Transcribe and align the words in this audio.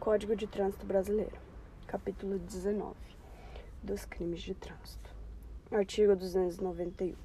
Código 0.00 0.36
de 0.36 0.46
Trânsito 0.46 0.86
Brasileiro, 0.86 1.36
capítulo 1.86 2.38
19 2.38 2.94
dos 3.82 4.04
crimes 4.04 4.40
de 4.40 4.54
trânsito. 4.54 5.12
Artigo 5.72 6.14
291. 6.14 7.16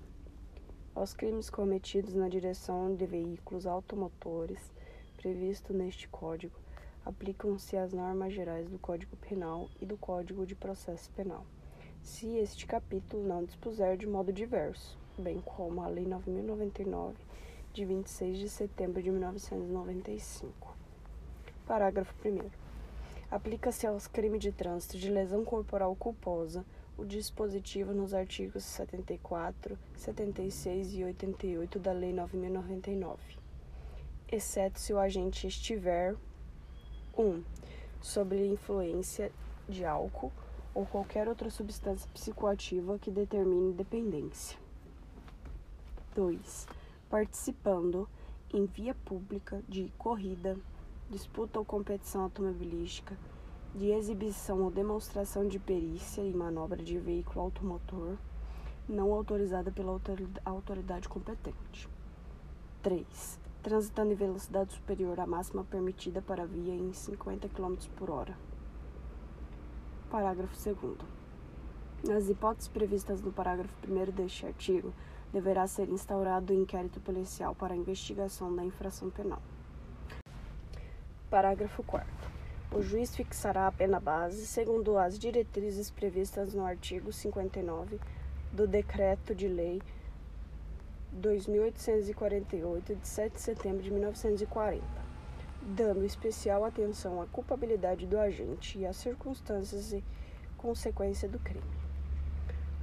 Aos 0.95 1.13
crimes 1.13 1.51
cometidos 1.51 2.15
na 2.15 2.27
direção 2.27 2.95
de 2.95 3.05
veículos 3.05 3.67
automotores 3.67 4.59
previsto 5.15 5.71
neste 5.71 6.07
Código, 6.07 6.59
aplicam-se 7.05 7.77
as 7.77 7.93
normas 7.93 8.33
gerais 8.33 8.67
do 8.67 8.79
Código 8.79 9.15
Penal 9.17 9.69
e 9.79 9.85
do 9.85 9.95
Código 9.95 10.43
de 10.43 10.55
Processo 10.55 11.11
Penal, 11.11 11.45
se 12.01 12.37
este 12.37 12.65
capítulo 12.65 13.25
não 13.25 13.45
dispuser 13.45 13.97
de 13.97 14.07
modo 14.07 14.33
diverso, 14.33 14.97
bem 15.17 15.39
como 15.41 15.83
a 15.83 15.87
Lei 15.87 16.07
9099 16.07 17.15
de 17.71 17.85
26 17.85 18.39
de 18.39 18.49
setembro 18.49 19.01
de 19.01 19.11
1995. 19.11 20.75
Parágrafo 21.65 22.13
1. 22.27 22.62
Aplica-se 23.33 23.87
aos 23.87 24.05
crimes 24.05 24.41
de 24.41 24.51
trânsito 24.51 24.95
de 24.95 25.09
lesão 25.09 25.43
corporal 25.43 25.95
culposa 25.95 26.63
o 26.95 27.03
dispositivo 27.03 27.91
nos 27.91 28.13
artigos 28.13 28.63
74, 28.63 29.75
76 29.95 30.93
e 30.93 31.03
88 31.03 31.79
da 31.79 31.91
Lei 31.91 32.13
9099, 32.13 33.17
exceto 34.31 34.79
se 34.79 34.93
o 34.93 34.99
agente 34.99 35.47
estiver 35.47 36.15
1. 37.17 37.23
Um, 37.23 37.43
sob 37.99 38.35
influência 38.35 39.31
de 39.67 39.83
álcool 39.83 40.31
ou 40.71 40.85
qualquer 40.85 41.27
outra 41.27 41.49
substância 41.49 42.07
psicoativa 42.13 42.99
que 42.99 43.09
determine 43.09 43.73
dependência. 43.73 44.59
2 46.13 46.67
participando 47.09 48.07
em 48.53 48.67
via 48.67 48.93
pública 48.93 49.63
de 49.67 49.91
corrida, 49.97 50.55
disputa 51.09 51.59
ou 51.59 51.65
competição 51.65 52.23
automobilística, 52.23 53.17
de 53.75 53.91
exibição 53.91 54.61
ou 54.61 54.71
demonstração 54.71 55.47
de 55.47 55.57
perícia 55.59 56.21
e 56.21 56.33
manobra 56.33 56.81
de 56.81 56.97
veículo 56.99 57.41
automotor 57.41 58.17
não 58.87 59.13
autorizada 59.13 59.71
pela 59.71 59.99
autoridade 60.45 61.07
competente. 61.07 61.89
3. 62.81 63.39
Transitando 63.61 64.11
em 64.11 64.15
velocidade 64.15 64.73
superior 64.73 65.19
à 65.19 65.25
máxima 65.25 65.63
permitida 65.63 66.21
para 66.21 66.45
via 66.45 66.75
em 66.75 66.91
50 66.91 67.47
km 67.49 67.75
por 67.95 68.09
hora. 68.09 68.37
Parágrafo 70.09 70.55
2. 70.55 70.97
Nas 72.03 72.27
hipóteses 72.29 72.67
previstas 72.67 73.21
no 73.21 73.31
parágrafo 73.31 73.73
1 73.87 74.11
deste 74.11 74.45
artigo, 74.45 74.93
deverá 75.31 75.65
ser 75.65 75.89
instaurado 75.89 76.51
o 76.51 76.55
inquérito 76.55 76.99
policial 76.99 77.55
para 77.55 77.73
a 77.73 77.77
investigação 77.77 78.53
da 78.53 78.65
infração 78.65 79.09
penal. 79.09 79.41
Parágrafo 81.33 81.81
4. 81.81 82.07
O 82.71 82.83
juiz 82.83 83.15
fixará 83.15 83.65
a 83.65 83.71
pena 83.71 83.99
base 83.99 84.45
segundo 84.45 84.99
as 84.99 85.17
diretrizes 85.17 85.89
previstas 85.89 86.53
no 86.53 86.63
artigo 86.63 87.11
59 87.11 87.99
do 88.51 88.67
Decreto 88.67 89.33
de 89.33 89.47
Lei 89.47 89.81
2848, 91.11 92.95
de 92.95 93.07
7 93.07 93.33
de 93.33 93.41
setembro 93.41 93.81
de 93.81 93.89
1940, 93.89 94.83
dando 95.63 96.05
especial 96.05 96.63
atenção 96.63 97.19
à 97.19 97.25
culpabilidade 97.25 98.05
do 98.05 98.19
agente 98.19 98.77
e 98.77 98.85
às 98.85 98.97
circunstâncias 98.97 99.91
e 99.91 100.03
consequência 100.55 101.27
do 101.27 101.39
crime. 101.39 101.65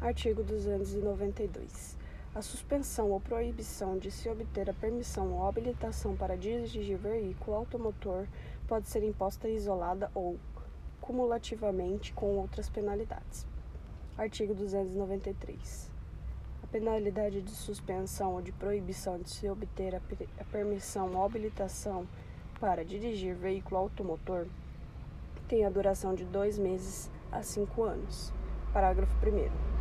Artigo 0.01 0.43
292. 0.43 2.00
A 2.33 2.43
suspensão 2.43 3.11
ou 3.11 3.21
proibição 3.21 3.99
de 3.99 4.09
se 4.09 4.29
obter 4.29 4.71
a 4.71 4.73
permissão 4.73 5.33
ou 5.33 5.49
habilitação 5.49 6.15
para 6.15 6.37
dirigir 6.37 6.97
veículo 6.97 7.57
automotor 7.57 8.25
pode 8.69 8.89
ser 8.89 9.03
imposta 9.03 9.49
isolada 9.49 10.09
ou 10.15 10.39
cumulativamente 11.01 12.13
com 12.13 12.37
outras 12.37 12.71
penalidades. 12.71 13.45
Artigo 14.17 14.55
293. 14.55 15.91
A 16.63 16.67
penalidade 16.69 17.43
de 17.43 17.51
suspensão 17.51 18.35
ou 18.35 18.43
de 18.43 18.53
proibição 18.53 19.19
de 19.19 19.29
se 19.29 19.51
obter 19.51 19.97
a, 19.97 20.45
permissão 20.53 21.13
ou 21.17 21.25
habilitação 21.25 22.07
para 22.61 22.85
dirigir 22.85 23.35
veículo 23.35 23.79
automotor 23.79 24.47
tem 25.49 25.65
a 25.65 25.71
duração 25.71 26.15
de 26.15 26.25
dois 26.25 26.57
meses 26.57 27.11
a 27.33 27.43
cinco 27.43 27.83
anos. 27.83 28.33
Parágrafo 28.73 29.17
1. 29.27 29.80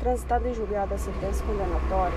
Transitada 0.00 0.48
em 0.48 0.54
julgado 0.54 0.94
a 0.94 0.96
sentença 0.96 1.44
condenatória, 1.44 2.16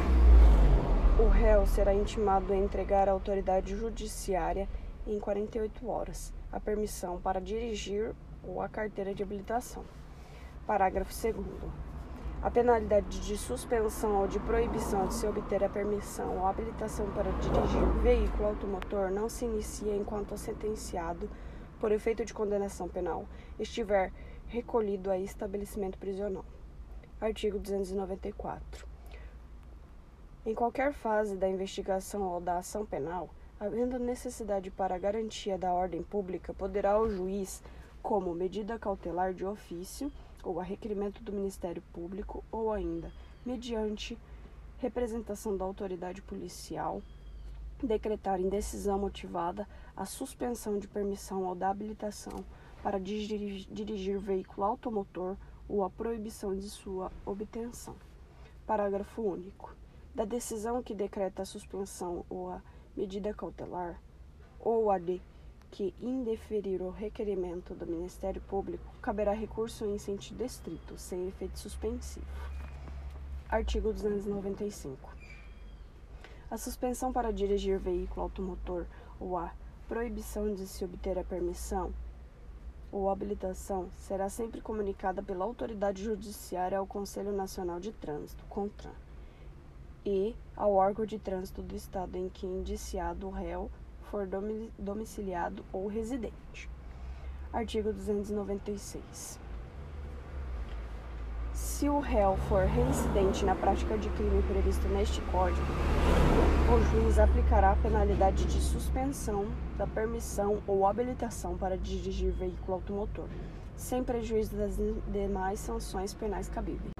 o 1.19 1.27
réu 1.27 1.67
será 1.67 1.93
intimado 1.93 2.53
a 2.53 2.55
entregar 2.55 3.09
à 3.09 3.11
autoridade 3.11 3.75
judiciária 3.75 4.69
em 5.05 5.19
48 5.19 5.85
horas 5.89 6.33
a 6.49 6.61
permissão 6.61 7.19
para 7.19 7.41
dirigir 7.41 8.15
ou 8.41 8.61
a 8.61 8.69
carteira 8.69 9.13
de 9.13 9.21
habilitação. 9.21 9.83
Parágrafo 10.65 11.11
2. 11.11 11.35
A 12.41 12.49
penalidade 12.49 13.19
de 13.19 13.37
suspensão 13.37 14.15
ou 14.21 14.27
de 14.29 14.39
proibição 14.39 15.07
de 15.07 15.15
se 15.15 15.27
obter 15.27 15.61
a 15.61 15.67
permissão 15.67 16.37
ou 16.37 16.47
habilitação 16.47 17.05
para 17.07 17.31
dirigir 17.31 18.01
veículo 18.01 18.47
automotor 18.47 19.11
não 19.11 19.27
se 19.27 19.43
inicia 19.43 19.93
enquanto 19.93 20.35
o 20.35 20.37
sentenciado, 20.37 21.29
por 21.81 21.91
efeito 21.91 22.23
de 22.23 22.33
condenação 22.33 22.87
penal, 22.87 23.25
estiver 23.59 24.13
recolhido 24.47 25.11
a 25.11 25.17
estabelecimento 25.17 25.97
prisional. 25.97 26.45
Artigo 27.23 27.57
294. 27.57 28.85
Em 30.45 30.53
qualquer 30.53 30.91
fase 30.91 31.37
da 31.37 31.47
investigação 31.47 32.21
ou 32.23 32.41
da 32.41 32.57
ação 32.57 32.85
penal, 32.85 33.29
havendo 33.57 33.97
necessidade 33.97 34.69
para 34.69 34.97
garantia 34.97 35.57
da 35.57 35.71
ordem 35.71 36.03
pública, 36.03 36.53
poderá 36.53 36.99
o 36.99 37.09
juiz, 37.09 37.63
como 38.01 38.35
medida 38.35 38.77
cautelar 38.77 39.33
de 39.33 39.45
ofício 39.45 40.11
ou 40.43 40.59
a 40.59 40.63
requerimento 40.63 41.23
do 41.23 41.31
Ministério 41.31 41.81
Público, 41.93 42.43
ou 42.51 42.73
ainda 42.73 43.09
mediante 43.45 44.17
representação 44.79 45.55
da 45.55 45.63
autoridade 45.63 46.21
policial, 46.21 47.01
decretar 47.81 48.41
em 48.41 48.49
decisão 48.49 48.99
motivada 48.99 49.65
a 49.95 50.03
suspensão 50.03 50.77
de 50.77 50.89
permissão 50.89 51.45
ou 51.45 51.55
da 51.55 51.69
habilitação 51.69 52.43
para 52.83 52.99
dirigir 52.99 54.19
veículo 54.19 54.65
automotor 54.65 55.37
ou 55.67 55.83
a 55.83 55.89
proibição 55.89 56.55
de 56.55 56.69
sua 56.69 57.11
obtenção. 57.25 57.95
Parágrafo 58.65 59.21
único. 59.21 59.75
Da 60.13 60.25
decisão 60.25 60.83
que 60.83 60.93
decreta 60.93 61.41
a 61.41 61.45
suspensão 61.45 62.25
ou 62.29 62.49
a 62.49 62.61
medida 62.95 63.33
cautelar, 63.33 63.99
ou 64.59 64.91
a 64.91 64.99
de 64.99 65.21
que 65.71 65.93
indeferir 65.99 66.83
o 66.83 66.91
requerimento 66.91 67.73
do 67.73 67.87
Ministério 67.87 68.39
Público, 68.41 68.93
caberá 69.01 69.33
recurso 69.33 69.85
em 69.85 69.97
sentido 69.97 70.43
estrito, 70.43 70.97
sem 70.99 71.27
efeito 71.27 71.57
suspensivo. 71.57 72.27
Artigo 73.49 73.91
295. 73.91 75.11
A 76.51 76.57
suspensão 76.57 77.11
para 77.11 77.33
dirigir 77.33 77.79
veículo 77.79 78.21
automotor 78.21 78.85
ou 79.19 79.35
a 79.35 79.51
proibição 79.87 80.53
de 80.53 80.67
se 80.67 80.85
obter 80.85 81.17
a 81.17 81.23
permissão 81.23 81.91
ou 82.93 83.09
habilitação 83.09 83.89
será 83.97 84.29
sempre 84.29 84.61
comunicada 84.61 85.23
pela 85.23 85.43
autoridade 85.43 86.03
judiciária 86.03 86.77
ao 86.77 86.85
Conselho 86.85 87.31
Nacional 87.31 87.79
de 87.79 87.91
Trânsito, 87.91 88.45
CONTRAN, 88.45 88.93
e 90.05 90.35
ao 90.55 90.73
órgão 90.73 91.03
de 91.03 91.17
trânsito 91.17 91.63
do 91.63 91.75
estado 91.75 92.15
em 92.17 92.29
que 92.29 92.45
indiciado 92.45 93.27
o 93.27 93.31
réu 93.31 93.71
for 94.11 94.27
domiciliado 94.77 95.65
ou 95.73 95.87
residente. 95.87 96.69
Artigo 97.51 97.91
296. 97.91 99.42
Se 101.83 101.89
o 101.89 101.99
réu 101.99 102.37
for 102.47 102.65
reincidente 102.65 103.43
na 103.43 103.55
prática 103.55 103.97
de 103.97 104.09
crime 104.11 104.41
previsto 104.43 104.87
neste 104.87 105.19
Código, 105.23 105.67
o 106.73 106.79
juiz 106.81 107.19
aplicará 107.19 107.73
a 107.73 107.75
penalidade 107.75 108.45
de 108.45 108.61
suspensão 108.61 109.45
da 109.77 109.85
permissão 109.85 110.63
ou 110.65 110.87
habilitação 110.87 111.57
para 111.57 111.77
dirigir 111.77 112.31
veículo 112.31 112.75
automotor, 112.75 113.27
sem 113.75 114.01
prejuízo 114.01 114.55
das 114.55 114.77
demais 115.11 115.59
sanções 115.59 116.13
penais 116.13 116.47
cabíveis. 116.47 116.93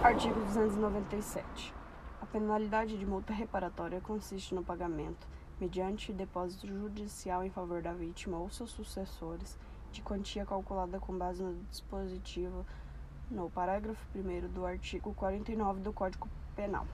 Artigo 0.00 0.38
297. 0.44 1.74
A 2.20 2.26
penalidade 2.26 2.96
de 2.96 3.04
multa 3.04 3.32
reparatória 3.32 4.00
consiste 4.00 4.54
no 4.54 4.62
pagamento, 4.62 5.26
mediante 5.60 6.12
depósito 6.12 6.68
judicial 6.68 7.42
em 7.42 7.50
favor 7.50 7.82
da 7.82 7.92
vítima 7.92 8.38
ou 8.38 8.48
seus 8.48 8.70
sucessores, 8.70 9.58
de 9.90 10.02
quantia 10.02 10.46
calculada 10.46 11.00
com 11.00 11.18
base 11.18 11.42
no 11.42 11.54
dispositivo 11.68 12.64
no 13.32 13.50
parágrafo 13.50 14.06
1 14.14 14.48
do 14.52 14.64
artigo 14.64 15.12
49 15.14 15.80
do 15.80 15.92
Código 15.92 16.28
Penal 16.54 16.86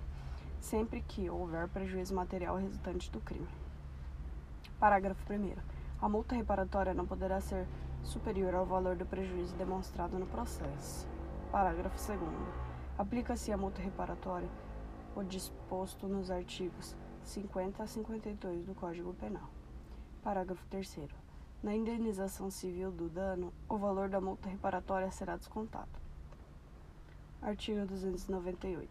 sempre 0.61 1.00
que 1.02 1.31
houver 1.31 1.69
prejuízo 1.69 2.14
material 2.14 2.56
resultante 2.56 3.11
do 3.11 3.20
crime. 3.20 3.49
Parágrafo 4.79 5.32
1. 5.32 5.55
A 6.00 6.08
multa 6.08 6.35
reparatória 6.35 6.94
não 6.94 7.06
poderá 7.06 7.40
ser 7.40 7.67
superior 8.05 8.55
ao 8.55 8.67
valor 8.67 8.96
do 8.96 9.06
prejuízo 9.06 9.55
demonstrado 9.56 10.19
no 10.19 10.26
processo. 10.26 11.06
Parágrafo 11.50 11.96
2. 11.96 12.20
Aplica-se 12.96 13.52
a 13.52 13.56
multa 13.56 13.81
reparatória 13.81 14.49
o 15.17 15.23
disposto 15.23 16.06
nos 16.06 16.31
artigos 16.31 16.94
50 17.25 17.82
a 17.82 17.87
52 17.87 18.64
do 18.64 18.75
Código 18.75 19.14
Penal. 19.14 19.49
Parágrafo 20.23 20.64
3. 20.69 21.08
Na 21.62 21.75
indenização 21.75 22.50
civil 22.50 22.93
do 22.93 23.08
dano, 23.08 23.52
o 23.69 23.76
valor 23.76 24.08
da 24.08 24.20
multa 24.20 24.49
reparatória 24.49 25.11
será 25.11 25.37
descontado. 25.37 26.07
Artigo 27.40 27.87
298. 27.87 28.88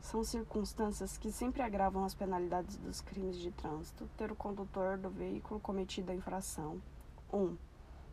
São 0.00 0.22
circunstâncias 0.22 1.18
que 1.18 1.32
sempre 1.32 1.60
agravam 1.60 2.04
as 2.04 2.14
penalidades 2.14 2.76
dos 2.76 3.00
crimes 3.00 3.36
de 3.36 3.50
trânsito 3.50 4.08
ter 4.16 4.30
o 4.30 4.36
condutor 4.36 4.96
do 4.96 5.10
veículo 5.10 5.60
cometido 5.60 6.12
a 6.12 6.14
infração 6.14 6.80
1. 7.32 7.36
Um, 7.36 7.56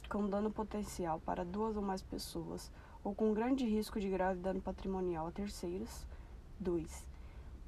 com 0.10 0.28
dano 0.28 0.52
potencial 0.52 1.20
para 1.20 1.46
duas 1.46 1.76
ou 1.78 1.82
mais 1.82 2.02
pessoas 2.02 2.72
ou 3.04 3.14
com 3.14 3.34
grande 3.34 3.66
risco 3.66 4.00
de 4.00 4.10
grave 4.10 4.40
dano 4.40 4.62
patrimonial 4.62 5.28
a 5.28 5.32
terceiros. 5.32 6.06
2. 6.60 7.06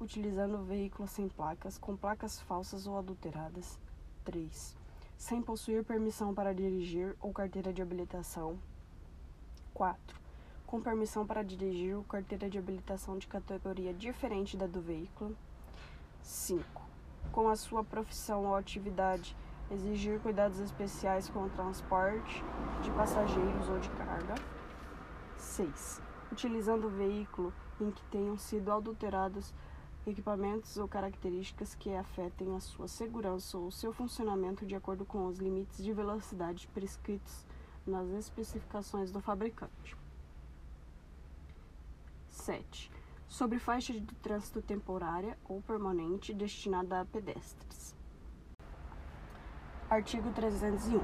Utilizando 0.00 0.58
o 0.58 0.64
veículo 0.64 1.06
sem 1.06 1.28
placas, 1.28 1.78
com 1.78 1.96
placas 1.96 2.40
falsas 2.40 2.86
ou 2.86 2.98
adulteradas. 2.98 3.78
3 4.24 4.80
sem 5.20 5.42
possuir 5.42 5.84
permissão 5.84 6.32
para 6.32 6.54
dirigir 6.54 7.14
ou 7.20 7.30
carteira 7.30 7.74
de 7.74 7.82
habilitação. 7.82 8.58
4. 9.74 10.19
Com 10.70 10.80
permissão 10.80 11.26
para 11.26 11.42
dirigir 11.42 11.96
ou 11.96 12.04
carteira 12.04 12.48
de 12.48 12.56
habilitação 12.56 13.18
de 13.18 13.26
categoria 13.26 13.92
diferente 13.92 14.56
da 14.56 14.68
do 14.68 14.80
veículo. 14.80 15.36
5. 16.22 16.62
Com 17.32 17.48
a 17.48 17.56
sua 17.56 17.82
profissão 17.82 18.46
ou 18.46 18.54
atividade 18.54 19.36
exigir 19.68 20.20
cuidados 20.20 20.60
especiais 20.60 21.28
com 21.28 21.40
o 21.42 21.50
transporte 21.50 22.44
de 22.84 22.90
passageiros 22.92 23.68
ou 23.68 23.80
de 23.80 23.90
carga. 23.90 24.36
6. 25.36 26.00
Utilizando 26.30 26.86
o 26.86 26.90
veículo 26.90 27.52
em 27.80 27.90
que 27.90 28.04
tenham 28.04 28.38
sido 28.38 28.70
adulterados 28.70 29.52
equipamentos 30.06 30.76
ou 30.76 30.86
características 30.86 31.74
que 31.74 31.92
afetem 31.92 32.54
a 32.54 32.60
sua 32.60 32.86
segurança 32.86 33.58
ou 33.58 33.72
seu 33.72 33.92
funcionamento 33.92 34.64
de 34.64 34.76
acordo 34.76 35.04
com 35.04 35.26
os 35.26 35.38
limites 35.38 35.82
de 35.82 35.92
velocidade 35.92 36.68
prescritos 36.68 37.44
nas 37.84 38.08
especificações 38.10 39.10
do 39.10 39.20
fabricante. 39.20 39.98
7. 42.40 42.90
Sobre 43.28 43.58
faixa 43.58 43.92
de 43.92 44.00
trânsito 44.16 44.62
temporária 44.62 45.38
ou 45.44 45.60
permanente 45.62 46.34
destinada 46.34 47.00
a 47.00 47.04
pedestres. 47.04 47.94
Artigo 49.88 50.30
301. 50.32 51.00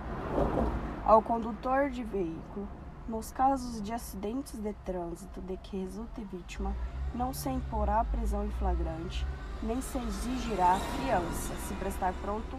Ao 1.05 1.23
condutor 1.23 1.91
de 1.91 2.03
veículo, 2.03 2.67
nos 3.07 3.31
casos 3.31 3.81
de 3.83 3.93
acidentes 3.93 4.59
de 4.59 4.73
trânsito 4.85 5.41
de 5.41 5.57
que 5.59 5.77
resulte 5.77 6.25
vítima, 6.25 6.75
não 7.15 7.33
se 7.33 7.49
imporá 7.49 8.03
prisão 8.05 8.45
em 8.45 8.51
flagrante, 8.53 9.27
nem 9.63 9.81
se 9.81 9.99
exigirá 9.99 10.79
fiança, 10.79 11.55
se 11.69 11.75
prestar 11.75 12.13
pronto 12.23 12.59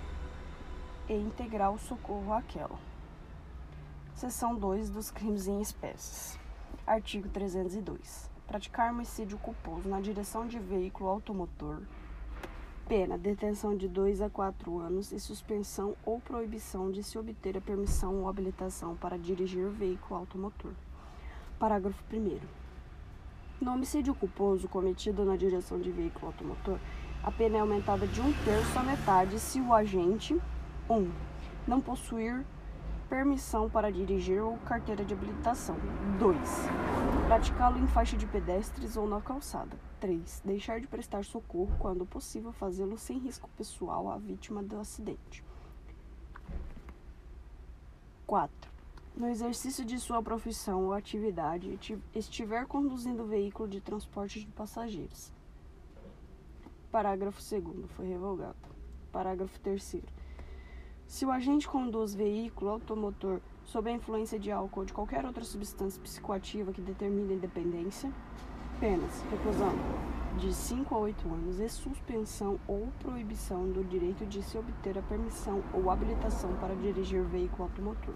e 1.10 1.14
integrar 1.14 1.72
o 1.72 1.80
socorro 1.80 2.32
àquela. 2.32 2.80
Seção 4.14 4.56
2 4.56 4.90
dos 4.90 5.12
crimes 5.12 5.48
em 5.48 5.62
espécies. 5.62 6.40
Artigo 6.86 7.28
302. 7.28 8.37
Praticar 8.48 8.94
homicídio 8.94 9.38
culposo 9.40 9.90
na 9.90 10.00
direção 10.00 10.48
de 10.48 10.58
veículo 10.58 11.10
automotor. 11.10 11.82
Pena: 12.88 13.18
detenção 13.18 13.76
de 13.76 13.90
2 13.90 14.22
a 14.22 14.30
4 14.30 14.80
anos 14.80 15.12
e 15.12 15.20
suspensão 15.20 15.98
ou 16.06 16.22
proibição 16.22 16.90
de 16.90 17.04
se 17.04 17.18
obter 17.18 17.58
a 17.58 17.62
permissão 17.62 18.22
ou 18.22 18.30
habilitação 18.30 18.96
para 18.96 19.20
dirigir 19.20 19.68
veículo 19.68 20.22
automotor. 20.22 20.72
Parágrafo 21.60 22.02
1. 22.10 22.40
No 23.60 23.74
homicídio 23.74 24.16
culposo 24.16 24.70
cometido 24.70 25.26
na 25.26 25.36
direção 25.36 25.78
de 25.82 25.92
veículo 25.92 26.28
automotor, 26.28 26.80
a 27.22 27.32
pena 27.32 27.58
é 27.58 27.60
aumentada 27.60 28.08
de 28.08 28.22
um 28.22 28.32
terço 28.46 28.80
à 28.80 28.84
metade 28.84 29.42
se 29.42 29.60
o 29.60 29.74
agente 29.74 30.42
1. 30.90 30.94
Um, 30.94 31.12
não 31.68 31.82
possuir 31.82 32.46
permissão 33.08 33.70
para 33.70 33.92
dirigir 33.92 34.42
ou 34.42 34.58
carteira 34.60 35.04
de 35.04 35.14
habilitação. 35.14 35.76
2. 36.20 36.38
Praticá-lo 37.26 37.80
em 37.80 37.88
faixa 37.88 38.16
de 38.16 38.26
pedestres 38.28 38.96
ou 38.98 39.08
na 39.08 39.22
calçada. 39.22 39.78
3. 40.00 40.42
Deixar 40.46 40.80
de 40.80 40.88
prestar 40.88 41.24
socorro 41.26 41.76
quando 41.80 42.06
possível 42.06 42.52
fazê-lo 42.52 42.98
sem 42.98 43.18
risco 43.18 43.50
pessoal 43.58 44.10
à 44.10 44.18
vítima 44.18 44.62
do 44.62 44.80
acidente. 44.80 45.44
4 48.26 48.78
no 49.18 49.28
exercício 49.28 49.84
de 49.84 49.98
sua 50.00 50.22
profissão 50.22 50.86
ou 50.86 50.94
atividade, 50.94 51.80
estiver 52.14 52.68
conduzindo 52.68 53.26
veículo 53.26 53.68
de 53.68 53.82
transporte 53.82 54.42
de 54.42 54.46
passageiros. 54.46 55.34
Parágrafo 56.92 57.42
2 57.42 57.90
foi 57.94 58.08
revogado. 58.08 58.56
Parágrafo 59.12 59.60
3 59.60 60.04
Se 61.08 61.26
o 61.26 61.32
agente 61.32 61.70
conduz 61.70 62.14
veículo 62.14 62.70
automotor 62.70 63.40
sob 63.64 63.90
a 63.90 63.94
influência 63.94 64.38
de 64.38 64.52
álcool 64.52 64.82
ou 64.82 64.86
de 64.86 64.92
qualquer 64.92 65.26
outra 65.26 65.46
substância 65.46 66.02
psicoativa 66.02 66.74
que 66.74 66.82
determine 66.82 67.34
independência, 67.34 68.12
penas, 68.78 69.24
reclusão 69.32 69.72
de 70.38 70.54
5 70.54 70.94
a 70.94 70.98
8 71.00 71.28
anos 71.34 71.60
e 71.62 71.70
suspensão 71.70 72.60
ou 72.68 72.90
proibição 73.00 73.72
do 73.72 73.86
direito 73.86 74.26
de 74.26 74.44
se 74.44 74.58
obter 74.58 74.98
a 74.98 75.02
permissão 75.02 75.64
ou 75.74 75.90
habilitação 75.90 76.54
para 76.58 76.76
dirigir 76.76 77.24
veículo 77.24 77.64
automotor. 77.64 78.16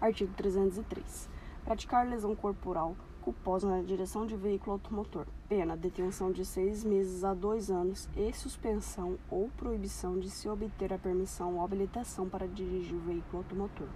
Artigo 0.00 0.32
303. 0.34 1.28
Praticar 1.64 2.08
lesão 2.08 2.34
corporal 2.34 2.96
culposa 3.28 3.68
na 3.68 3.82
direção 3.82 4.24
de 4.24 4.34
veículo 4.34 4.72
automotor. 4.72 5.26
Pena: 5.50 5.76
detenção 5.76 6.32
de 6.32 6.46
seis 6.46 6.82
meses 6.82 7.24
a 7.24 7.34
dois 7.34 7.70
anos 7.70 8.08
e 8.16 8.32
suspensão 8.32 9.18
ou 9.30 9.50
proibição 9.54 10.18
de 10.18 10.30
se 10.30 10.48
obter 10.48 10.94
a 10.94 10.98
permissão 10.98 11.56
ou 11.56 11.62
habilitação 11.62 12.26
para 12.26 12.48
dirigir 12.48 12.96
o 12.96 13.00
veículo 13.00 13.42
automotor. 13.42 13.86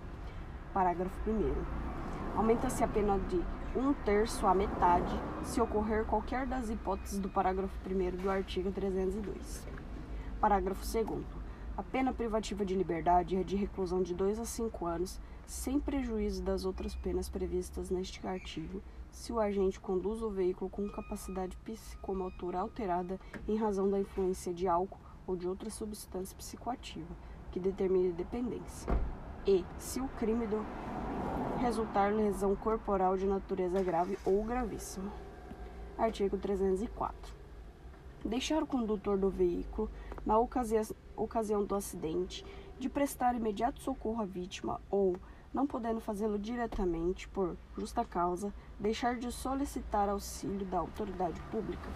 Parágrafo 0.74 1.30
1. 1.30 2.36
Aumenta-se 2.36 2.84
a 2.84 2.88
pena 2.88 3.18
de 3.20 3.42
um 3.74 3.94
terço 4.04 4.46
à 4.46 4.54
metade 4.54 5.18
se 5.44 5.62
ocorrer 5.62 6.04
qualquer 6.04 6.46
das 6.46 6.68
hipóteses 6.68 7.18
do 7.18 7.30
parágrafo 7.30 7.74
1 7.88 8.22
do 8.22 8.28
artigo 8.28 8.70
302. 8.70 9.66
Parágrafo 10.42 10.84
2. 10.84 11.24
A 11.74 11.82
pena 11.82 12.12
privativa 12.12 12.66
de 12.66 12.74
liberdade 12.74 13.34
é 13.34 13.42
de 13.42 13.56
reclusão 13.56 14.02
de 14.02 14.14
2 14.14 14.38
a 14.38 14.44
5 14.44 14.84
anos 14.84 15.18
sem 15.46 15.80
prejuízo 15.80 16.42
das 16.42 16.66
outras 16.66 16.94
penas 16.94 17.30
previstas 17.30 17.88
neste 17.88 18.26
artigo, 18.26 18.82
se 19.12 19.32
o 19.32 19.38
agente 19.38 19.78
conduz 19.78 20.22
o 20.22 20.30
veículo 20.30 20.68
com 20.68 20.88
capacidade 20.88 21.56
psicomotora 21.58 22.58
alterada 22.58 23.20
em 23.46 23.56
razão 23.56 23.88
da 23.88 24.00
influência 24.00 24.52
de 24.52 24.66
álcool 24.66 24.98
ou 25.26 25.36
de 25.36 25.46
outra 25.46 25.70
substância 25.70 26.36
psicoativa 26.36 27.14
que 27.52 27.60
determine 27.60 28.10
dependência, 28.10 28.90
e 29.46 29.64
se 29.78 30.00
o 30.00 30.08
crime 30.18 30.46
do 30.46 30.64
resultar 31.60 32.12
lesão 32.12 32.56
corporal 32.56 33.16
de 33.16 33.26
natureza 33.26 33.82
grave 33.82 34.18
ou 34.24 34.42
gravíssima. 34.42 35.12
Artigo 35.98 36.38
304. 36.38 37.34
Deixar 38.24 38.62
o 38.62 38.66
condutor 38.66 39.18
do 39.18 39.28
veículo, 39.28 39.90
na 40.24 40.38
ocasião, 40.38 41.64
do 41.64 41.74
acidente, 41.74 42.44
de 42.78 42.88
prestar 42.88 43.34
imediato 43.34 43.82
socorro 43.82 44.22
à 44.22 44.24
vítima 44.24 44.80
ou 44.90 45.16
não 45.52 45.66
podendo 45.66 46.00
fazê-lo 46.00 46.38
diretamente 46.38 47.28
por 47.28 47.56
justa 47.76 48.04
causa, 48.04 48.52
deixar 48.78 49.16
de 49.16 49.30
solicitar 49.30 50.08
auxílio 50.08 50.64
da 50.66 50.78
autoridade 50.78 51.40
pública, 51.50 51.88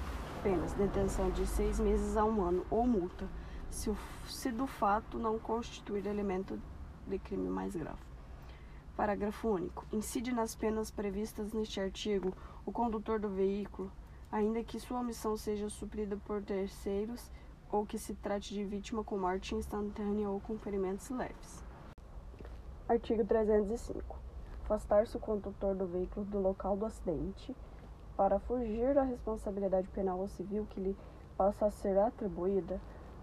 penas 0.42 0.72
detenção 0.74 1.30
de 1.30 1.46
seis 1.46 1.80
meses 1.80 2.16
a 2.16 2.24
um 2.24 2.42
ano 2.42 2.66
ou 2.70 2.86
multa, 2.86 3.26
se, 3.70 3.90
o, 3.90 3.96
se 4.26 4.50
do 4.50 4.66
fato 4.66 5.18
não 5.18 5.38
constituir 5.38 6.06
elemento 6.06 6.60
de 7.06 7.18
crime 7.18 7.48
mais 7.48 7.74
grave. 7.74 7.98
Parágrafo 8.96 9.48
único. 9.48 9.84
Incide 9.92 10.32
nas 10.32 10.54
penas 10.54 10.90
previstas 10.90 11.52
neste 11.52 11.80
artigo 11.80 12.32
o 12.64 12.72
condutor 12.72 13.18
do 13.18 13.28
veículo, 13.28 13.92
ainda 14.30 14.64
que 14.64 14.80
sua 14.80 15.00
omissão 15.00 15.36
seja 15.36 15.68
suprida 15.68 16.16
por 16.16 16.42
terceiros 16.42 17.30
ou 17.70 17.84
que 17.84 17.98
se 17.98 18.14
trate 18.14 18.54
de 18.54 18.64
vítima 18.64 19.04
com 19.04 19.18
morte 19.18 19.54
instantânea 19.54 20.28
ou 20.28 20.40
com 20.40 20.58
ferimentos 20.58 21.10
leves. 21.10 21.65
Artigo 22.88 23.24
305. 23.24 24.16
Afastar-se 24.62 25.16
o 25.16 25.20
condutor 25.20 25.74
do 25.74 25.88
veículo 25.88 26.24
do 26.26 26.38
local 26.38 26.76
do 26.76 26.86
acidente 26.86 27.52
para 28.16 28.38
fugir 28.38 28.94
da 28.94 29.02
responsabilidade 29.02 29.88
penal 29.88 30.20
ou 30.20 30.28
civil 30.28 30.64
que 30.70 30.80
lhe 30.80 30.96
possa 31.36 31.68
ser 31.68 31.98
atribuída 31.98 32.80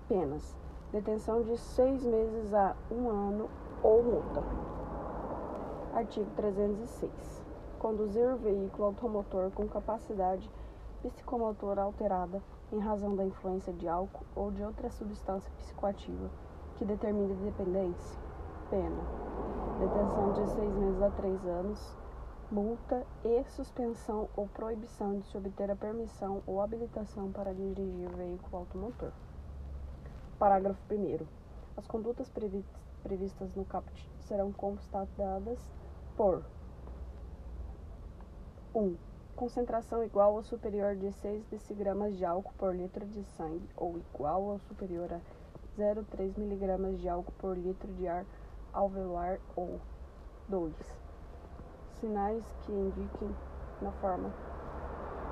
penas 0.10 0.54
detenção 0.92 1.44
de 1.44 1.58
seis 1.58 2.04
meses 2.04 2.54
a 2.54 2.76
um 2.92 3.08
ano 3.08 3.50
ou 3.82 4.04
multa. 4.04 4.44
Artigo 5.94 6.30
306. 6.36 7.42
Conduzir 7.80 8.34
o 8.34 8.38
veículo 8.38 8.88
automotor 8.88 9.50
com 9.52 9.66
capacidade 9.70 10.52
psicomotora 11.02 11.84
alterada 11.84 12.44
em 12.70 12.80
razão 12.80 13.16
da 13.16 13.24
influência 13.24 13.72
de 13.72 13.88
álcool 13.88 14.26
ou 14.36 14.52
de 14.52 14.62
outra 14.62 14.90
substância 14.90 15.50
psicoativa 15.58 16.30
que 16.76 16.84
determine 16.84 17.34
dependência. 17.36 18.20
Pena 18.70 19.43
detenção 19.80 20.34
de 20.34 20.48
seis 20.50 20.76
meses 20.76 21.02
a 21.02 21.10
três 21.12 21.46
anos, 21.46 21.96
multa 22.52 23.06
e 23.24 23.44
suspensão 23.46 24.30
ou 24.36 24.48
proibição 24.48 25.18
de 25.18 25.26
se 25.26 25.38
obter 25.38 25.72
a 25.72 25.76
permissão 25.76 26.44
ou 26.46 26.62
habilitação 26.62 27.32
para 27.32 27.54
dirigir 27.54 28.10
veículo 28.16 28.58
automotor. 28.58 29.12
Parágrafo 30.38 30.80
1. 30.92 31.26
As 31.76 31.88
condutas 31.88 32.30
previstas 33.02 33.56
no 33.56 33.66
caput 33.66 34.12
serão 34.22 34.52
constatadas 34.52 35.60
por 36.16 36.44
1. 38.76 38.80
Um, 38.80 38.98
concentração 39.36 40.04
igual 40.04 40.36
ou 40.36 40.44
superior 40.44 40.96
de 40.96 41.12
6 41.12 41.46
decigramas 41.46 42.16
de 42.16 42.26
álcool 42.26 42.54
por 42.58 42.76
litro 42.76 43.06
de 43.06 43.24
sangue 43.24 43.68
ou 43.76 43.98
igual 43.98 44.44
ou 44.44 44.60
superior 44.60 45.12
a 45.12 45.20
0,3 45.78 46.38
mg 46.38 46.98
de 46.98 47.10
álcool 47.10 47.34
por 47.40 47.58
litro 47.58 47.92
de 47.94 48.08
ar 48.08 48.26
alveolar 48.74 49.40
ou 49.56 49.80
2. 50.50 50.74
Sinais 52.00 52.44
que 52.66 52.72
indiquem 52.72 53.36
na 53.82 53.92
forma 53.94 54.34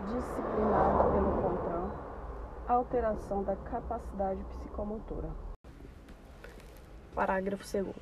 disciplinada 0.05 1.03
pelo 1.11 1.41
CONTRAN 1.41 2.11
alteração 2.67 3.43
da 3.43 3.55
capacidade 3.55 4.43
psicomotora. 4.45 5.29
Parágrafo 7.13 7.63
2 7.63 7.95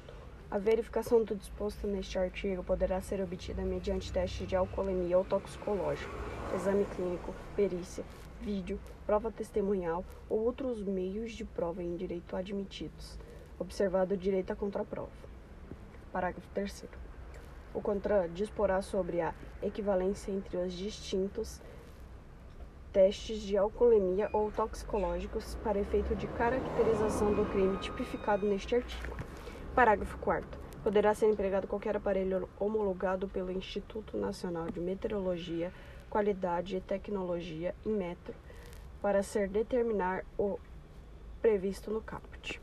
a 0.51 0.57
verificação 0.57 1.23
do 1.23 1.35
disposto 1.35 1.85
neste 1.85 2.17
artigo 2.17 2.63
poderá 2.63 2.99
ser 3.01 3.21
obtida 3.21 3.61
mediante 3.61 4.11
teste 4.11 4.47
de 4.47 4.55
alcoolemia 4.55 5.15
ou 5.15 5.23
toxicológico, 5.23 6.11
exame 6.55 6.85
clínico, 6.85 7.35
perícia, 7.55 8.03
vídeo, 8.41 8.79
prova 9.05 9.31
testemunhal 9.31 10.03
ou 10.27 10.39
outros 10.39 10.81
meios 10.81 11.33
de 11.33 11.45
prova 11.45 11.83
em 11.83 11.95
direito 11.95 12.35
admitidos, 12.35 13.19
observado 13.59 14.15
o 14.15 14.17
direito 14.17 14.51
à 14.51 14.55
contraprova. 14.55 15.28
Parágrafo 16.11 16.47
3 16.53 16.85
O 17.73 17.81
CONTRAN 17.81 18.29
disporá 18.33 18.81
sobre 18.81 19.21
a 19.21 19.33
equivalência 19.61 20.31
entre 20.31 20.57
os 20.57 20.73
distintos 20.73 21.61
testes 22.91 23.41
de 23.41 23.55
alcoolemia 23.55 24.29
ou 24.33 24.51
toxicológicos 24.51 25.55
para 25.63 25.79
efeito 25.79 26.15
de 26.15 26.27
caracterização 26.27 27.33
do 27.33 27.45
crime 27.51 27.77
tipificado 27.77 28.47
neste 28.47 28.75
artigo. 28.75 29.15
Parágrafo 29.75 30.17
4 30.17 30.59
Poderá 30.83 31.13
ser 31.13 31.27
empregado 31.27 31.67
qualquer 31.67 31.97
aparelho 31.97 32.49
homologado 32.57 33.27
pelo 33.27 33.51
Instituto 33.51 34.17
Nacional 34.17 34.71
de 34.71 34.79
Meteorologia, 34.79 35.73
Qualidade 36.09 36.77
e 36.77 36.81
Tecnologia, 36.81 37.75
em 37.85 37.91
metro, 37.91 38.33
para 39.01 39.21
ser 39.21 39.49
determinar 39.49 40.23
o 40.37 40.57
previsto 41.41 41.91
no 41.91 42.01
caput. 42.01 42.61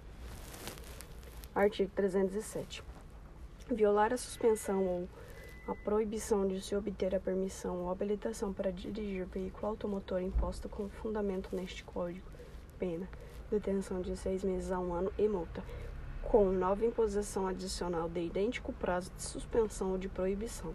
Artigo 1.55 1.91
307. 1.95 2.96
Violar 3.69 4.13
a 4.13 4.17
suspensão 4.17 4.87
ou 4.87 5.09
a 5.67 5.75
proibição 5.75 6.47
de 6.47 6.61
se 6.61 6.77
obter 6.77 7.13
a 7.17 7.19
permissão 7.19 7.83
ou 7.83 7.91
habilitação 7.91 8.53
para 8.53 8.71
dirigir 8.71 9.27
veículo 9.27 9.67
automotor 9.67 10.23
imposta 10.23 10.69
com 10.69 10.89
fundamento 10.89 11.49
neste 11.55 11.83
Código. 11.83 12.29
Pena. 12.79 13.09
Detenção 13.51 14.01
de 14.01 14.17
seis 14.17 14.45
meses 14.45 14.71
a 14.71 14.79
um 14.79 14.93
ano 14.93 15.13
e 15.19 15.27
multa 15.27 15.65
com 16.23 16.45
nova 16.53 16.87
imposição 16.87 17.49
adicional 17.49 18.09
de 18.09 18.21
idêntico 18.21 18.73
prazo 18.73 19.11
de 19.17 19.23
suspensão 19.23 19.91
ou 19.91 19.99
de 19.99 20.09
proibição. 20.09 20.73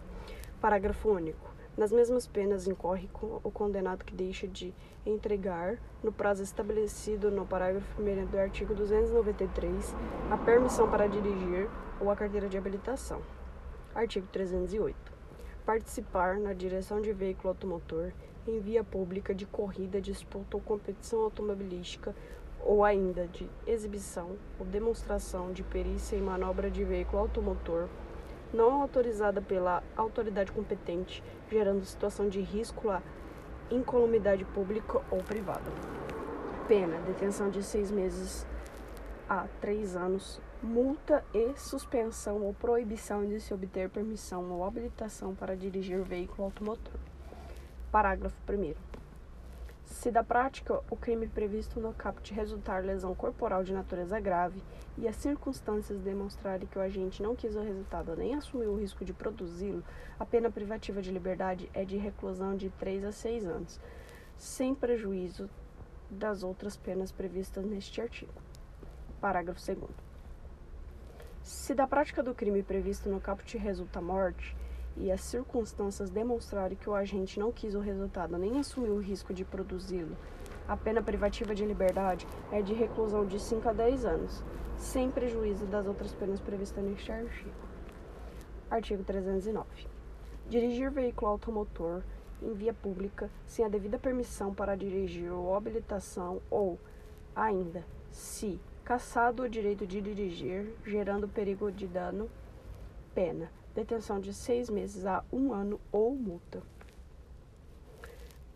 Parágrafo 0.60 1.08
único. 1.08 1.50
Nas 1.74 1.90
mesmas 1.90 2.26
penas 2.26 2.68
incorre 2.68 3.08
o 3.42 3.50
condenado 3.50 4.04
que 4.04 4.14
deixa 4.14 4.46
de 4.46 4.74
entregar, 5.06 5.78
no 6.02 6.12
prazo 6.12 6.42
estabelecido 6.42 7.30
no 7.30 7.46
parágrafo 7.46 8.02
1 8.02 8.26
do 8.26 8.38
artigo 8.38 8.74
293, 8.74 9.94
a 10.30 10.36
permissão 10.36 10.90
para 10.90 11.06
dirigir 11.06 11.70
ou 12.00 12.10
a 12.10 12.16
carteira 12.16 12.48
de 12.48 12.58
habilitação. 12.58 13.22
Artigo 13.94 14.26
308. 14.32 14.96
Participar 15.64 16.38
na 16.38 16.52
direção 16.52 17.00
de 17.00 17.12
veículo 17.12 17.50
automotor 17.50 18.12
em 18.46 18.58
via 18.58 18.82
pública 18.82 19.34
de 19.34 19.46
corrida, 19.46 20.00
disputa 20.00 20.56
ou 20.56 20.62
competição 20.62 21.20
automobilística 21.20 22.14
ou 22.60 22.84
ainda 22.84 23.26
de 23.26 23.48
exibição 23.66 24.36
ou 24.58 24.66
demonstração 24.66 25.52
de 25.52 25.62
perícia 25.62 26.16
em 26.16 26.22
manobra 26.22 26.70
de 26.70 26.84
veículo 26.84 27.22
automotor 27.22 27.88
não 28.52 28.82
autorizada 28.82 29.40
pela 29.40 29.82
autoridade 29.96 30.52
competente, 30.52 31.22
gerando 31.50 31.84
situação 31.84 32.28
de 32.28 32.40
risco 32.40 32.90
à 32.90 33.02
incolumidade 33.70 34.44
pública 34.44 35.00
ou 35.10 35.22
privada. 35.22 35.70
Pena: 36.68 36.98
detenção 37.06 37.50
de 37.50 37.62
seis 37.62 37.90
meses 37.90 38.46
a 39.28 39.46
três 39.60 39.96
anos, 39.96 40.40
multa 40.62 41.24
e 41.34 41.58
suspensão 41.58 42.40
ou 42.42 42.54
proibição 42.54 43.26
de 43.26 43.40
se 43.40 43.52
obter 43.52 43.90
permissão 43.90 44.48
ou 44.52 44.64
habilitação 44.64 45.34
para 45.34 45.56
dirigir 45.56 46.00
veículo 46.02 46.44
automotor. 46.44 46.94
Parágrafo 47.90 48.36
1. 48.48 48.72
Se 49.84 50.10
da 50.10 50.22
prática 50.22 50.80
o 50.88 50.96
crime 50.96 51.26
previsto 51.26 51.80
no 51.80 51.92
caput 51.92 52.32
resultar 52.32 52.84
lesão 52.84 53.12
corporal 53.12 53.64
de 53.64 53.72
natureza 53.72 54.20
grave 54.20 54.62
e 54.96 55.08
as 55.08 55.16
circunstâncias 55.16 56.00
demonstrarem 56.00 56.68
que 56.68 56.78
o 56.78 56.82
agente 56.82 57.22
não 57.22 57.34
quis 57.34 57.56
o 57.56 57.60
resultado 57.60 58.14
nem 58.16 58.34
assumiu 58.36 58.70
o 58.70 58.78
risco 58.78 59.04
de 59.04 59.12
produzi-lo, 59.12 59.82
a 60.18 60.24
pena 60.24 60.48
privativa 60.48 61.02
de 61.02 61.10
liberdade 61.10 61.68
é 61.74 61.84
de 61.84 61.96
reclusão 61.96 62.56
de 62.56 62.70
3 62.70 63.04
a 63.04 63.12
6 63.12 63.44
anos, 63.46 63.80
sem 64.38 64.74
prejuízo 64.74 65.50
das 66.08 66.44
outras 66.44 66.76
penas 66.76 67.10
previstas 67.10 67.64
neste 67.64 68.00
artigo. 68.00 68.32
Parágrafo 69.20 69.60
2. 69.60 70.11
Se 71.42 71.74
da 71.74 71.88
prática 71.88 72.22
do 72.22 72.34
crime 72.34 72.62
previsto 72.62 73.08
no 73.08 73.20
caput 73.20 73.58
resulta 73.58 74.00
morte, 74.00 74.56
e 74.96 75.10
as 75.10 75.22
circunstâncias 75.22 76.08
demonstrarem 76.08 76.76
que 76.76 76.88
o 76.88 76.94
agente 76.94 77.40
não 77.40 77.50
quis 77.50 77.74
o 77.74 77.80
resultado 77.80 78.38
nem 78.38 78.60
assumiu 78.60 78.94
o 78.94 79.00
risco 79.00 79.34
de 79.34 79.44
produzi-lo, 79.44 80.16
a 80.68 80.76
pena 80.76 81.02
privativa 81.02 81.54
de 81.54 81.64
liberdade 81.64 82.28
é 82.52 82.62
de 82.62 82.72
reclusão 82.72 83.26
de 83.26 83.40
5 83.40 83.68
a 83.68 83.72
10 83.72 84.04
anos, 84.04 84.44
sem 84.76 85.10
prejuízo 85.10 85.66
das 85.66 85.86
outras 85.86 86.14
penas 86.14 86.40
previstas 86.40 86.84
neste 86.84 87.10
artigo. 87.10 87.50
Artigo 88.70 89.02
309. 89.02 89.66
Dirigir 90.48 90.90
veículo 90.90 91.32
automotor 91.32 92.02
em 92.40 92.52
via 92.52 92.72
pública 92.72 93.28
sem 93.46 93.64
a 93.64 93.68
devida 93.68 93.98
permissão 93.98 94.54
para 94.54 94.76
dirigir 94.76 95.32
ou 95.32 95.54
habilitação 95.56 96.40
ou, 96.48 96.78
ainda, 97.34 97.84
se 98.10 98.60
cassado 98.84 99.44
o 99.44 99.48
direito 99.48 99.86
de 99.86 100.00
dirigir, 100.00 100.74
gerando 100.84 101.28
perigo 101.28 101.70
de 101.70 101.86
dano, 101.86 102.28
pena 103.14 103.50
detenção 103.74 104.20
de 104.20 104.34
seis 104.34 104.68
meses 104.68 105.06
a 105.06 105.24
um 105.32 105.52
ano 105.52 105.80
ou 105.90 106.14
multa. 106.14 106.62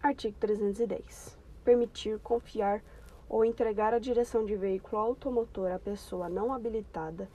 Artigo 0.02 0.36
310. 0.38 1.38
Permitir, 1.64 2.18
confiar 2.20 2.82
ou 3.28 3.44
entregar 3.44 3.92
a 3.92 3.98
direção 3.98 4.44
de 4.44 4.54
veículo 4.54 5.00
automotor 5.00 5.72
à 5.72 5.78
pessoa 5.78 6.28
não 6.28 6.52
habilitada, 6.52 7.28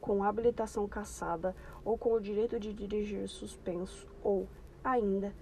com 0.00 0.24
habilitação 0.24 0.88
cassada 0.88 1.54
ou 1.84 1.96
com 1.98 2.12
o 2.12 2.20
direito 2.20 2.58
de 2.58 2.72
dirigir 2.72 3.28
suspenso, 3.28 4.06
ou, 4.22 4.48
ainda, 4.82 5.32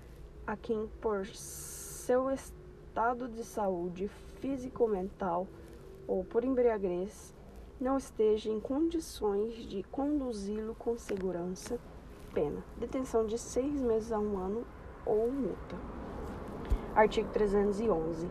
a 0.46 0.56
quem, 0.56 0.88
por 1.00 1.24
seu 1.26 2.30
estado 2.30 3.28
de 3.28 3.44
saúde 3.44 4.08
físico-mental 4.40 5.46
ou 6.06 6.24
por 6.24 6.44
embriaguez, 6.44 7.34
não 7.80 7.96
esteja 7.96 8.50
em 8.50 8.60
condições 8.60 9.54
de 9.54 9.82
conduzi-lo 9.84 10.74
com 10.76 10.96
segurança, 10.96 11.78
pena, 12.32 12.62
detenção 12.78 13.26
de 13.26 13.38
seis 13.38 13.82
meses 13.82 14.12
a 14.12 14.18
um 14.18 14.38
ano 14.38 14.64
ou 15.04 15.30
multa. 15.30 15.76
Artigo 16.94 17.28
311. 17.30 18.28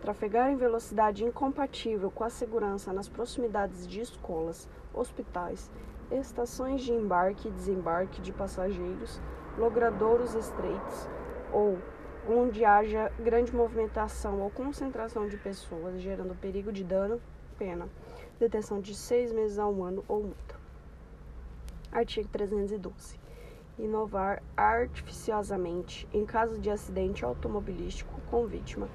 Trafegar 0.00 0.50
em 0.50 0.56
velocidade 0.56 1.24
incompatível 1.24 2.10
com 2.10 2.24
a 2.24 2.30
segurança 2.30 2.92
nas 2.92 3.08
proximidades 3.08 3.86
de 3.86 4.00
escolas, 4.00 4.68
hospitais, 4.92 5.70
estações 6.10 6.82
de 6.82 6.92
embarque 6.92 7.48
e 7.48 7.52
desembarque 7.52 8.20
de 8.20 8.32
passageiros, 8.32 9.20
logradouros 9.56 10.34
estreitos 10.34 11.08
ou 11.52 11.78
onde 12.28 12.64
haja 12.64 13.10
grande 13.18 13.54
movimentação 13.54 14.40
ou 14.42 14.50
concentração 14.50 15.26
de 15.26 15.36
pessoas, 15.38 16.00
gerando 16.00 16.38
perigo 16.38 16.70
de 16.70 16.84
dano, 16.84 17.20
pena 17.58 17.88
detenção 18.38 18.80
de 18.80 18.94
seis 18.94 19.32
meses 19.32 19.58
a 19.58 19.66
um 19.66 19.82
ano 19.82 20.04
ou 20.06 20.22
multa. 20.22 20.56
Artigo 21.90 22.28
312. 22.28 23.18
Inovar 23.78 24.42
artificiosamente 24.56 26.06
em 26.12 26.24
caso 26.24 26.58
de 26.58 26.70
acidente 26.70 27.24
automobilístico 27.24 28.20
com 28.30 28.46
vítima, 28.46 28.88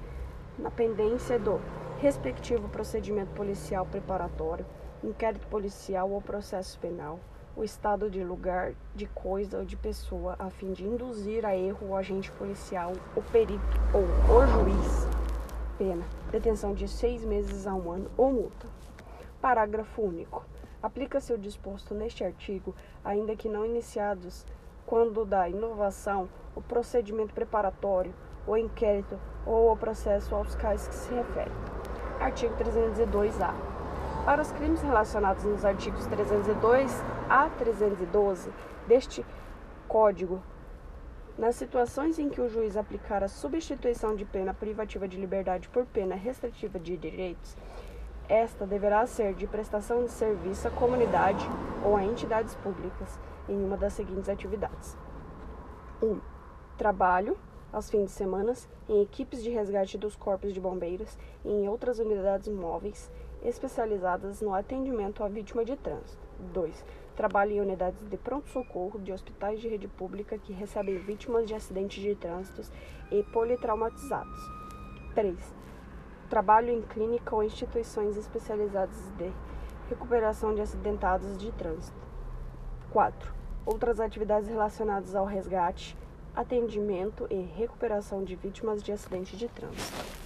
na 0.58 0.70
pendência 0.70 1.38
do 1.38 1.60
respectivo 1.98 2.68
procedimento 2.68 3.32
policial 3.32 3.84
preparatório, 3.84 4.64
inquérito 5.02 5.46
policial 5.48 6.10
ou 6.10 6.22
processo 6.22 6.78
penal, 6.78 7.18
o 7.56 7.62
estado 7.62 8.10
de 8.10 8.22
lugar, 8.24 8.74
de 8.94 9.06
coisa 9.06 9.58
ou 9.58 9.64
de 9.64 9.76
pessoa, 9.76 10.34
a 10.38 10.50
fim 10.50 10.72
de 10.72 10.84
induzir 10.84 11.44
a 11.44 11.56
erro 11.56 11.88
o 11.88 11.96
agente 11.96 12.30
policial, 12.32 12.92
o 13.14 13.22
perito 13.22 13.62
ou 13.92 14.02
o 14.02 14.46
juiz. 14.46 15.08
Pena: 15.78 16.04
detenção 16.30 16.74
de 16.74 16.88
seis 16.88 17.24
meses 17.24 17.66
a 17.66 17.74
um 17.74 17.90
ano 17.90 18.10
ou 18.16 18.32
multa. 18.32 18.66
Parágrafo 19.40 20.02
único. 20.02 20.44
Aplica-se 20.82 21.32
o 21.32 21.38
disposto 21.38 21.94
neste 21.94 22.24
artigo, 22.24 22.74
ainda 23.04 23.36
que 23.36 23.48
não 23.48 23.64
iniciados, 23.64 24.44
quando 24.86 25.24
da 25.24 25.48
inovação, 25.48 26.28
o 26.54 26.60
procedimento 26.60 27.32
preparatório, 27.32 28.14
o 28.46 28.56
inquérito 28.56 29.18
ou 29.46 29.72
o 29.72 29.76
processo 29.76 30.34
aos 30.34 30.54
quais 30.54 30.86
que 30.86 30.94
se 30.94 31.14
refere. 31.14 31.50
Artigo 32.20 32.54
302-A. 32.56 33.83
Para 34.24 34.40
os 34.40 34.50
crimes 34.52 34.80
relacionados 34.80 35.44
nos 35.44 35.66
artigos 35.66 36.06
302 36.06 37.04
a 37.28 37.50
312 37.50 38.50
deste 38.88 39.24
Código, 39.86 40.42
nas 41.36 41.56
situações 41.56 42.18
em 42.18 42.30
que 42.30 42.40
o 42.40 42.48
juiz 42.48 42.74
aplicar 42.74 43.22
a 43.22 43.28
substituição 43.28 44.16
de 44.16 44.24
pena 44.24 44.54
privativa 44.54 45.06
de 45.06 45.20
liberdade 45.20 45.68
por 45.68 45.84
pena 45.84 46.14
restritiva 46.14 46.78
de 46.78 46.96
direitos, 46.96 47.54
esta 48.26 48.66
deverá 48.66 49.06
ser 49.06 49.34
de 49.34 49.46
prestação 49.46 50.04
de 50.04 50.10
serviço 50.10 50.68
à 50.68 50.70
comunidade 50.70 51.46
ou 51.84 51.94
a 51.94 52.02
entidades 52.02 52.54
públicas 52.54 53.20
em 53.46 53.62
uma 53.62 53.76
das 53.76 53.92
seguintes 53.92 54.30
atividades: 54.30 54.96
1. 56.02 56.06
Um, 56.06 56.20
trabalho 56.78 57.36
aos 57.70 57.90
fins 57.90 58.06
de 58.06 58.12
semana 58.12 58.54
em 58.88 59.02
equipes 59.02 59.42
de 59.42 59.50
resgate 59.50 59.98
dos 59.98 60.16
corpos 60.16 60.54
de 60.54 60.60
bombeiros 60.60 61.18
e 61.44 61.50
em 61.50 61.68
outras 61.68 61.98
unidades 61.98 62.48
móveis 62.48 63.10
especializadas 63.44 64.40
no 64.40 64.54
atendimento 64.54 65.22
à 65.22 65.28
vítima 65.28 65.64
de 65.64 65.76
trânsito. 65.76 66.18
2. 66.52 66.84
Trabalho 67.14 67.52
em 67.52 67.60
unidades 67.60 68.02
de 68.08 68.16
pronto-socorro 68.16 68.98
de 68.98 69.12
hospitais 69.12 69.60
de 69.60 69.68
rede 69.68 69.86
pública 69.86 70.38
que 70.38 70.52
recebem 70.52 70.98
vítimas 70.98 71.46
de 71.46 71.54
acidentes 71.54 72.02
de 72.02 72.14
trânsito 72.14 72.62
e 73.10 73.22
politraumatizados. 73.24 74.38
3. 75.14 75.36
Trabalho 76.28 76.70
em 76.70 76.82
clínica 76.82 77.36
ou 77.36 77.42
instituições 77.44 78.16
especializadas 78.16 78.98
de 79.18 79.30
recuperação 79.88 80.54
de 80.54 80.62
acidentados 80.62 81.36
de 81.36 81.52
trânsito. 81.52 81.96
4. 82.90 83.32
Outras 83.66 84.00
atividades 84.00 84.48
relacionadas 84.48 85.14
ao 85.14 85.26
resgate, 85.26 85.96
atendimento 86.34 87.26
e 87.30 87.40
recuperação 87.40 88.24
de 88.24 88.34
vítimas 88.34 88.82
de 88.82 88.90
acidente 88.90 89.36
de 89.36 89.48
trânsito. 89.48 90.23